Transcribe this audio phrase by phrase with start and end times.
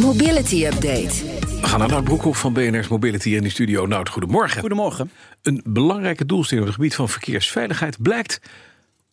[0.00, 1.24] Mobility Update.
[1.60, 3.86] We gaan naar Nout Broekhoff van BNR's Mobility in de studio.
[3.86, 4.60] Nout, goedemorgen.
[4.60, 5.10] Goedemorgen.
[5.42, 8.40] Een belangrijke doelstelling op het gebied van verkeersveiligheid blijkt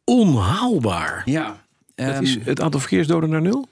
[0.03, 1.21] onhaalbaar.
[1.25, 1.61] Ja.
[1.95, 3.67] Dat ehm, is het aantal verkeersdoden naar nul?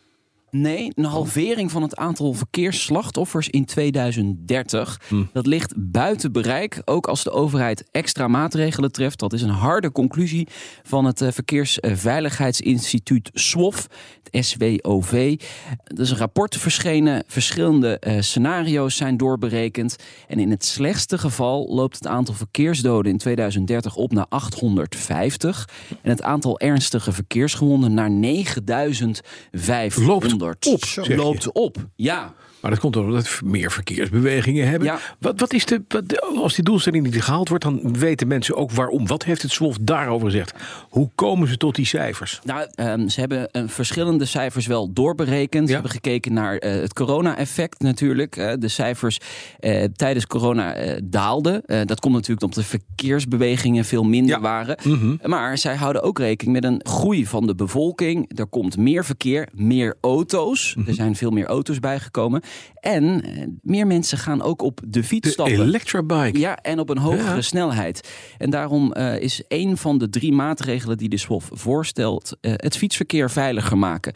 [0.61, 5.01] Nee, een halvering van het aantal verkeersslachtoffers in 2030.
[5.33, 9.19] Dat ligt buiten bereik, ook als de overheid extra maatregelen treft.
[9.19, 10.47] Dat is een harde conclusie
[10.83, 13.87] van het eh, Verkeersveiligheidsinstituut SWOF,
[14.23, 15.41] het SWOV.
[15.83, 19.95] Er is een rapport verschenen, verschillende eh, scenario's zijn doorberekend.
[20.27, 25.69] En in het slechtste geval loopt het aantal verkeersdoden in 2030 op naar 850.
[26.01, 30.05] En het aantal ernstige verkeersgewonden naar 9500.
[30.07, 31.15] Loopt op, zeg je.
[31.15, 32.33] Loopt op, ja.
[32.61, 34.87] Maar dat komt omdat we meer verkeersbewegingen hebben.
[34.87, 34.99] Ja.
[35.19, 38.71] Wat, wat is de, wat- als die doelstelling niet gehaald wordt, dan weten mensen ook
[38.71, 39.07] waarom.
[39.07, 40.53] Wat heeft het SWOF daarover gezegd?
[40.89, 42.39] Hoe komen ze tot die cijfers?
[42.43, 45.67] Nou, ehm, ze hebben eh, verschillende cijfers wel doorberekend.
[45.67, 48.35] Ze hebben gekeken naar eh, het corona-effect natuurlijk.
[48.35, 49.19] Eh, de cijfers
[49.59, 51.65] eh, tijdens corona eh, daalden.
[51.65, 54.41] Eh, dat komt natuurlijk omdat de verkeersbewegingen veel minder Ja.
[54.41, 54.77] waren.
[54.83, 55.15] Mhm.
[55.29, 58.37] Maar zij houden ook rekening met een groei van de bevolking.
[58.39, 60.26] Er komt meer verkeer, meer auto's.
[60.33, 60.87] Mhm.
[60.87, 62.41] Er zijn veel meer auto's bijgekomen.
[62.79, 65.61] En eh, meer mensen gaan ook op de fiets De stappen.
[65.61, 66.39] Electrabike.
[66.39, 67.41] Ja, en op een hogere Ja.
[67.41, 68.09] snelheid.
[68.37, 72.37] En daarom eh, is een van de drie maatregelen die de SWOF voorstelt...
[72.41, 74.13] eh, het fietsverkeer veiliger maken.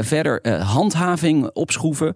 [0.00, 2.14] Verder handhaving opschroeven.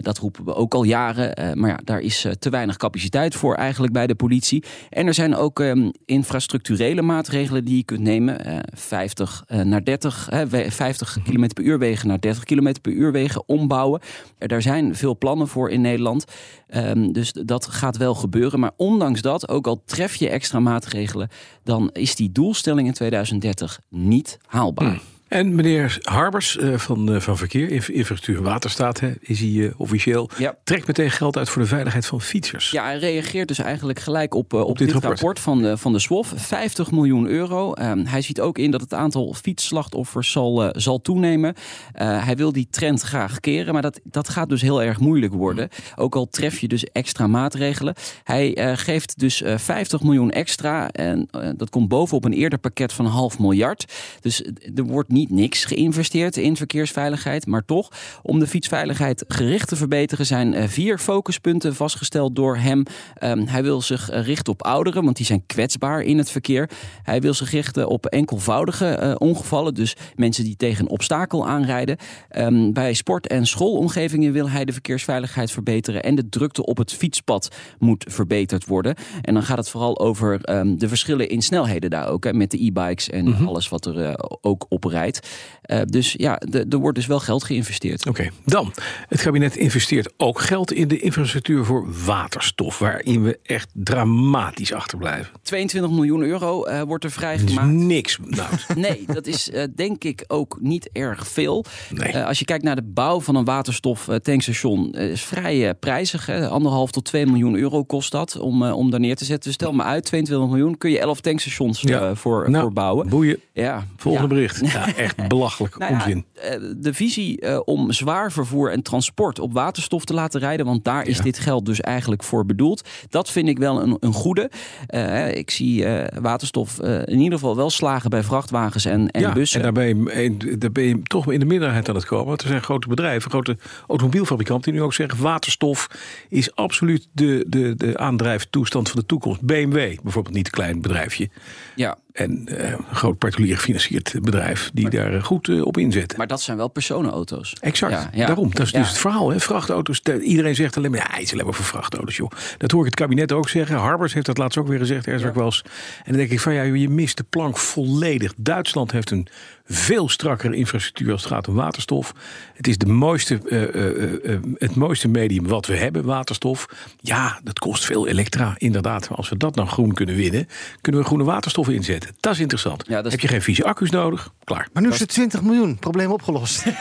[0.00, 1.58] Dat roepen we ook al jaren.
[1.58, 4.64] Maar ja, daar is te weinig capaciteit voor eigenlijk bij de politie.
[4.90, 8.44] En er zijn ook ehm, infrastructurele maatregelen die je kunt nemen.
[8.44, 12.73] Eh 50 eh, naar 30, hè, we- 50 km per uur wegen naar 30 km
[12.80, 14.00] per uur wegen ombouwen.
[14.38, 16.24] Er daar zijn veel plannen voor in Nederland.
[16.66, 18.60] Ehm, dus dat gaat wel gebeuren.
[18.60, 21.28] Maar ondanks dat, ook al tref je extra maatregelen,
[21.62, 25.00] dan is die doelstelling in 2030 niet haalbaar.
[25.34, 29.66] En meneer Harbers eh, van, eh, van Verkeer, Inf- Infrastructuur en Waterstaat, hè, is hij
[29.66, 30.30] eh, officieel.
[30.38, 30.56] Ja.
[30.64, 32.70] Trekt meteen geld uit voor de veiligheid van fietsers.
[32.70, 35.12] Ja, hij reageert dus eigenlijk gelijk op, op, dit dit, rapport.
[35.12, 36.32] rapport, van, de, van de SWOF.
[36.36, 37.72] 50 miljoen euro.
[37.72, 41.54] Ehm, hij ziet ook in dat het aantal fietsslachtoffers zal, zal toenemen.
[41.94, 45.68] Hij wil die trend graag keren, maar dat, dat gaat dus heel erg moeilijk worden.
[45.96, 47.94] Ook al tref je dus extra maatregelen.
[48.24, 50.90] Hij geeft dus eh, 50 miljoen extra.
[50.90, 53.92] En dat komt bovenop een eerder pakket van een half miljard.
[54.20, 54.42] Dus
[54.74, 57.46] er wordt niet niks geïnvesteerd in verkeersveiligheid.
[57.46, 57.88] Maar toch,
[58.22, 62.82] om de fietsveiligheid gericht te verbeteren, zijn eh, vier focuspunten vastgesteld door hem.
[63.14, 66.70] Ehm, hij wil zich eh, richten op ouderen, want die zijn kwetsbaar in het verkeer.
[67.02, 71.96] Hij wil zich richten op enkelvoudige eh, ongevallen, dus mensen die tegen een obstakel aanrijden.
[72.28, 76.92] Ehm, bij sport- en schoolomgevingen wil hij de verkeersveiligheid verbeteren en de drukte op het
[76.92, 77.48] fietspad
[77.78, 78.94] moet verbeterd worden.
[79.22, 82.50] En dan gaat het vooral over ehm, de verschillen in snelheden daar ook, hè, met
[82.50, 85.03] de e-bikes en alles wat er ook op rijdt.
[85.12, 86.38] Eh, dus ja,
[86.68, 88.06] er wordt dus wel geld geïnvesteerd.
[88.06, 88.72] Oké, dan.
[89.08, 95.32] Het kabinet investeert ook geld in de infrastructuur voor waterstof, waarin we echt dramatisch achterblijven.
[95.42, 97.68] 22 miljoen euro eh, wordt er Dat is vrijgemaakt.
[97.72, 98.18] niks.
[98.24, 98.48] Nou,
[98.86, 101.64] Nee, dat is eh, denk ik ook niet erg veel.
[101.90, 102.18] Nee.
[102.18, 106.26] Als je kijkt naar de bouw van een waterstoftankstation, is vrij prijzig.
[106.26, 106.48] Hè?
[106.48, 109.44] Anderhalf tot 2 miljoen euro kost dat om, om daar neer te zetten.
[109.44, 112.14] Dus stel maar uit, 22 miljoen kun je 11 tankstations Ja.
[112.14, 113.08] voor, Nou, voor bouwen.
[113.08, 113.40] boeien.
[113.52, 114.34] Ja, Volgende ja.
[114.34, 114.60] bericht.
[114.74, 116.24] Ja, echt belachelijk Nou onzin.
[116.34, 120.84] eh, de visie eh, om zwaar vervoer en transport op waterstof te laten rijden, want
[120.84, 121.22] daar is Ja.
[121.22, 122.88] dit geld dus eigenlijk voor bedoeld.
[123.08, 124.50] Dat vind ik wel een, een goede.
[124.86, 125.86] Eh, ik zie
[126.20, 129.58] waterstof in ieder geval wel slagen bij vrachtwagens en, en ja, bussen.
[129.62, 132.26] en daar ben, je, daar ben je toch in de minderheid aan het komen.
[132.26, 133.56] Want er zijn grote bedrijven, grote
[133.88, 134.70] automobielfabrikanten...
[134.70, 135.88] die nu ook zeggen, waterstof
[136.28, 139.40] is absoluut de, de, de aandrijftoestand van de toekomst.
[139.40, 141.28] BMW, bijvoorbeeld niet een klein bedrijfje.
[141.74, 144.70] ja, En eh, een groot particulier gefinancierd bedrijf...
[144.74, 146.18] die daar eh, goed eh, op inzetten.
[146.18, 147.54] maar dat zijn wel personenauto's.
[147.60, 148.26] Exact, Ja, ja.
[148.26, 148.50] daarom.
[148.54, 148.78] Dat is Ja.
[148.78, 149.30] dus het verhaal.
[149.30, 149.40] Hè?
[149.40, 151.00] Vrachtauto's, de- iedereen zegt alleen maar...
[151.00, 152.30] ja, het is alleen maar voor vrachtauto's, joh.
[152.58, 153.76] Dat hoor ik het kabinet ook zeggen.
[153.76, 155.62] Harbers heeft dat laatst ook weer gezegd, ook wel eens.
[155.96, 158.32] En dan denk ik van, ja, je mist de plank volledig.
[158.36, 159.26] Duitsland heeft een
[159.66, 162.12] veel strakkere infrastructuur als het gaat om waterstof.
[162.54, 166.66] Het is de mooiste, eh, eh, eh, het mooiste medium wat we hebben, waterstof.
[167.00, 169.08] Ja, dat kost veel elektra, inderdaad.
[169.08, 170.48] Maar als we dat nou groen kunnen winnen,
[170.80, 172.16] kunnen we groene waterstof inzetten.
[172.20, 172.84] Dat is interessant.
[172.88, 174.32] Ja, dat is- Heb je geen vieze accu's nodig?
[174.44, 174.68] Klaar.
[174.72, 176.64] Maar nu is het 20 miljoen, probleem opgelost.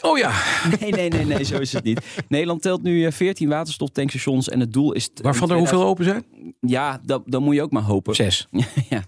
[0.00, 0.32] Oh ja,
[0.80, 2.00] Nee, nee, nee, nee, zo is het niet.
[2.28, 5.10] Nederland telt nu eh, 14 waterstoftankstations en het doel is...
[5.22, 6.37] waarvan er hoeveel 2000 open zijn?
[6.60, 8.14] Ja, dat, dan moet je ook maar hopen.
[8.14, 8.48] Zes.
[8.90, 9.02] ja.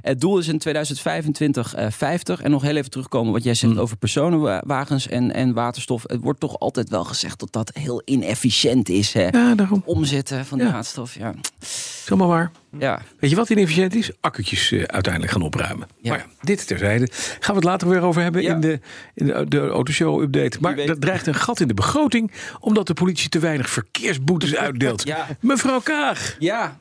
[0.00, 2.40] Het doel is in 2025 eh 50.
[2.42, 3.80] En nog heel even terugkomen wat jij zegt Hmm.
[3.82, 6.02] over personenwagens en, en waterstof.
[6.06, 9.12] Het wordt toch altijd wel gezegd dat dat heel inefficiënt is.
[9.12, 9.28] Hè?
[9.28, 9.82] Ja, daarom.
[9.84, 10.72] Omzetten van de Ja.
[10.72, 11.14] waterstof.
[11.14, 11.34] Ja.
[12.08, 12.50] Waar.
[12.78, 13.00] ja.
[13.18, 14.10] Weet je wat inefficiënt is?
[14.20, 15.88] Accu'tjes eh, uiteindelijk gaan opruimen.
[16.00, 16.10] Ja.
[16.10, 17.08] Maar ja, dit terzijde.
[17.12, 18.54] Gaan we het later weer over hebben Ja.
[18.54, 18.80] in de,
[19.14, 20.58] in de, de autoshow-update.
[20.60, 22.32] Maar er dreigt een gat in de begroting...
[22.60, 25.04] omdat de politie te weinig verkeersboetes uitdeelt.
[25.40, 26.78] Mevrouw Kaag, ja.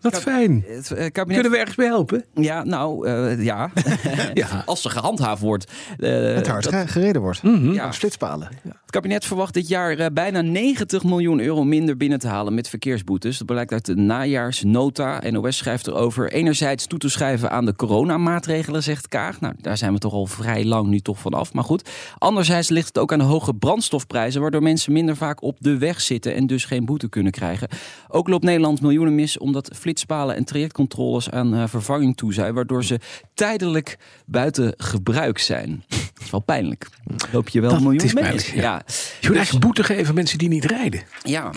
[0.00, 0.64] Wat fijn.
[0.66, 1.40] Het eh, kabinet...
[1.40, 2.24] Kunnen we ergens bij helpen?
[2.34, 3.70] Ja, nou, eh, ja.
[4.34, 4.62] Ja.
[4.66, 5.72] Als ze gehandhaafd wordt.
[5.98, 7.40] Eh, Het hard dat- gereden wordt.
[7.72, 7.86] Ja.
[7.86, 8.48] Op Flitspalen.
[8.62, 12.68] Het kabinet verwacht dit jaar eh, bijna 90 miljoen euro minder binnen te halen met
[12.68, 13.38] verkeersboetes.
[13.38, 15.22] Dat blijkt uit de najaarsnota.
[15.30, 16.32] NOS schrijft erover.
[16.32, 19.40] Enerzijds toe te schrijven aan de coronamaatregelen, zegt Kaag.
[19.40, 21.52] Nou, daar zijn we toch al vrij lang nu toch vanaf.
[21.52, 21.90] Maar goed.
[22.18, 26.00] Anderzijds ligt het ook aan de hoge brandstofprijzen, waardoor mensen minder vaak op de weg
[26.00, 27.68] zitten en dus geen boete kunnen krijgen.
[28.08, 32.84] Ook loopt Nederland miljoenen mis omdat flitspalen en trajectcontroles aan eh, vervanging toe zijn, waardoor
[32.84, 32.98] ze
[33.34, 35.84] tijdelijk buiten gebruik zijn.
[35.88, 36.88] Dat is wel pijnlijk.
[37.32, 38.12] Loop je wel Dat mis.
[38.12, 38.60] pijnlijk, ja.
[38.62, 38.82] ja.
[39.20, 41.50] Je moet eigenlijk boete geven aan mensen die niet rijden Ja,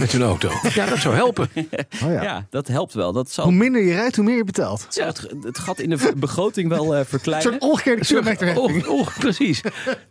[0.00, 0.50] met hun auto.
[0.74, 1.48] Ja, dat zou helpen.
[2.04, 2.22] Oh ja.
[2.22, 2.46] ja.
[2.50, 3.12] dat helpt wel.
[3.12, 4.86] Dat zal, Hoe minder je rijdt, hoe meer je betaalt.
[4.88, 7.52] zal het, het gat in de begroting wel eh, Een verkleinen.
[7.52, 8.86] soort omgekeerde kilometerheffing.
[8.86, 9.60] Oh, oh, precies.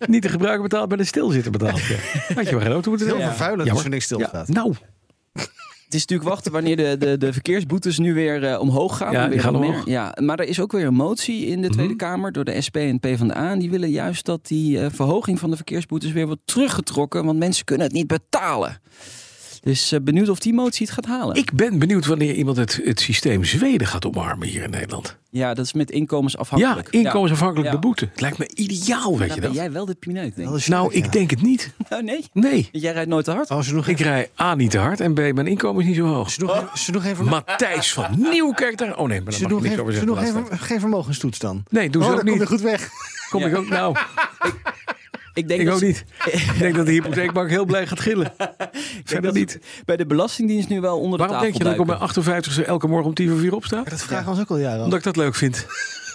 [0.08, 1.80] Niet de gebruiker betaalt, maar de stilzitter betaalt.
[1.82, 1.96] Ja.
[2.36, 4.48] Had je maar geen auto moeten Heel vervuilend als er niks Ja, stilstaat.
[4.48, 4.74] nou,
[5.94, 9.12] is natuurlijk wachten wanneer de, de, de verkeersboetes nu weer eh, omhoog gaan.
[9.12, 9.62] Ja, Weer gaan meer.
[9.62, 9.82] omhoog.
[9.82, 9.90] Mhm.
[9.90, 12.76] Ja, maar er is ook weer een motie in de Tweede Kamer door de SP
[12.78, 13.52] en PvdA.
[13.52, 17.26] En die willen juist dat die eh, verhoging van de verkeersboetes weer wordt teruggetrokken.
[17.26, 18.82] Want mensen kunnen het niet betalen.
[19.64, 21.36] Dus eh, benieuwd of die motie het gaat halen.
[21.36, 25.18] ik ben benieuwd wanneer iemand het, het systeem Zweden gaat omarmen hier in Nederland.
[25.30, 26.90] Ja, dat is met Ja, inkomensafhankelijk.
[26.90, 27.72] inkomensafhankelijk Ja.
[27.76, 28.08] de boete.
[28.12, 29.54] Het lijkt me ideaal, weet Ja, je dan ben dat?
[29.54, 30.68] jij wel de pineut, denk ik.
[30.68, 31.72] Nou, ik denk het niet.
[31.90, 32.26] Nou, nee.
[32.34, 32.70] Nee.
[32.72, 33.50] Jij rijdt nooit te hard.
[33.50, 35.96] Als ze nog, Ik rij A niet te hard en B, mijn inkomen is niet
[35.98, 36.32] zo hoog.
[36.32, 38.98] ze nog, ze nog even, Matthijs van Nieuwkerk daar.
[38.98, 41.64] Oh nee, maar ze nog niks even, over ze nog even geen vermogenstoets dan.
[41.70, 42.48] Nee, doe ze oh, ook kom je niet.
[42.48, 42.90] goed weg.
[43.30, 43.48] Kom Ja.
[43.48, 43.96] ik ook nou?
[44.83, 44.83] Ik
[45.34, 46.06] denk Ik dat ook ze- niet.
[46.26, 48.34] Ik denk dat de hypotheekbank heel blij gaat gillen.
[49.00, 49.60] ik denk dat niet.
[49.86, 52.54] Bij de Belastingdienst nu wel onder Waarom de denk tafel je dat ik op mijn
[52.62, 53.84] 58ste elke morgen om tien voor vier opsta?
[53.84, 54.84] Dat vragen we ons ook al jaren.
[54.84, 55.66] Omdat ik dat leuk vind.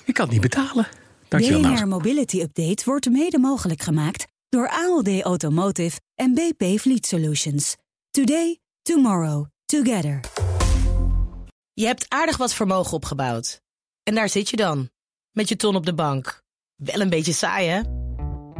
[0.05, 0.87] Ik kan het niet betalen.
[1.29, 1.61] Dankjewel.
[1.61, 1.87] BNR Nou.
[1.87, 7.77] Mobility Update wordt mede mogelijk gemaakt door ALD Automotive en BP Fleet Solutions.
[8.11, 10.21] Today, tomorrow, together.
[11.73, 13.61] Je hebt aardig wat vermogen opgebouwd.
[14.03, 14.91] En daar zit je dan,
[15.33, 16.43] met je ton op de bank.
[16.77, 17.81] Wel een beetje saai, hè?